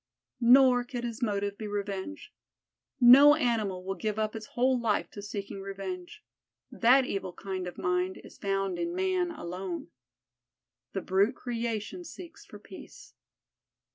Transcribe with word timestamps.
Nor 0.39 0.83
could 0.83 1.03
his 1.03 1.21
motive 1.21 1.59
be 1.59 1.67
revenge. 1.67 2.33
No 2.99 3.35
animal 3.35 3.83
will 3.85 3.93
give 3.93 4.17
up 4.17 4.35
its 4.35 4.47
whole 4.57 4.79
life 4.81 5.11
to 5.11 5.21
seeking 5.21 5.61
revenge; 5.61 6.23
that 6.71 7.05
evil 7.05 7.33
kind 7.33 7.67
of 7.67 7.77
mind 7.77 8.19
is 8.23 8.35
found 8.39 8.79
in 8.79 8.95
man 8.95 9.29
alone. 9.29 9.89
The 10.93 11.01
brute 11.01 11.35
creation 11.35 12.03
seeks 12.03 12.43
for 12.47 12.57
peace. 12.57 13.13